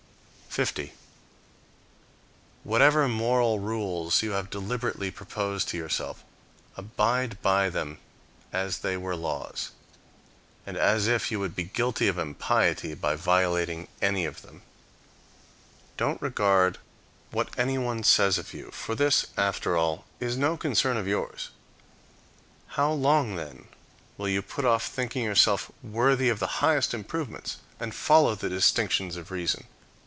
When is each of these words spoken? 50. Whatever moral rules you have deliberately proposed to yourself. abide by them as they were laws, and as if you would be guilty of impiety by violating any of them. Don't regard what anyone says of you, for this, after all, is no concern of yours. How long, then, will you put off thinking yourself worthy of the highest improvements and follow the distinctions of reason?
50. 0.53 0.91
Whatever 2.65 3.07
moral 3.07 3.59
rules 3.59 4.21
you 4.21 4.31
have 4.31 4.49
deliberately 4.49 5.09
proposed 5.09 5.69
to 5.69 5.77
yourself. 5.77 6.25
abide 6.75 7.41
by 7.41 7.69
them 7.69 7.99
as 8.51 8.79
they 8.79 8.97
were 8.97 9.15
laws, 9.15 9.71
and 10.67 10.75
as 10.75 11.07
if 11.07 11.31
you 11.31 11.39
would 11.39 11.55
be 11.55 11.63
guilty 11.63 12.09
of 12.09 12.17
impiety 12.17 12.93
by 12.93 13.15
violating 13.15 13.87
any 14.01 14.25
of 14.25 14.41
them. 14.41 14.61
Don't 15.95 16.21
regard 16.21 16.79
what 17.31 17.57
anyone 17.57 18.03
says 18.03 18.37
of 18.37 18.53
you, 18.53 18.71
for 18.71 18.93
this, 18.93 19.27
after 19.37 19.77
all, 19.77 20.03
is 20.19 20.35
no 20.35 20.57
concern 20.57 20.97
of 20.97 21.07
yours. 21.07 21.51
How 22.75 22.91
long, 22.91 23.35
then, 23.37 23.69
will 24.17 24.27
you 24.27 24.41
put 24.41 24.65
off 24.65 24.83
thinking 24.85 25.23
yourself 25.23 25.71
worthy 25.81 26.27
of 26.27 26.39
the 26.39 26.59
highest 26.59 26.93
improvements 26.93 27.55
and 27.79 27.95
follow 27.95 28.35
the 28.35 28.49
distinctions 28.49 29.15
of 29.15 29.31
reason? 29.31 29.63